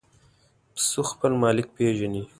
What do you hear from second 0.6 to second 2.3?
پسه خپل مالک پېژني.